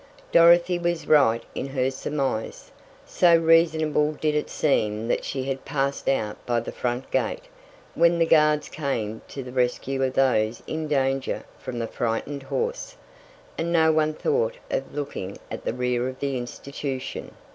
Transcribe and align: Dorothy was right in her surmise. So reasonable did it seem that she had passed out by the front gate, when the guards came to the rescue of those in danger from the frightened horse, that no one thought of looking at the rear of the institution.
Dorothy 0.31 0.79
was 0.79 1.05
right 1.07 1.43
in 1.53 1.67
her 1.67 1.91
surmise. 1.91 2.71
So 3.05 3.35
reasonable 3.35 4.13
did 4.13 4.33
it 4.33 4.49
seem 4.49 5.07
that 5.09 5.23
she 5.23 5.43
had 5.43 5.63
passed 5.63 6.09
out 6.09 6.43
by 6.47 6.59
the 6.59 6.71
front 6.71 7.11
gate, 7.11 7.43
when 7.93 8.17
the 8.17 8.25
guards 8.25 8.67
came 8.67 9.21
to 9.27 9.43
the 9.43 9.51
rescue 9.51 10.01
of 10.01 10.13
those 10.15 10.63
in 10.65 10.87
danger 10.87 11.43
from 11.59 11.77
the 11.77 11.85
frightened 11.85 12.41
horse, 12.41 12.95
that 13.57 13.63
no 13.65 13.91
one 13.91 14.15
thought 14.15 14.55
of 14.71 14.91
looking 14.91 15.37
at 15.51 15.65
the 15.65 15.73
rear 15.73 16.09
of 16.09 16.19
the 16.19 16.35
institution. 16.35 17.35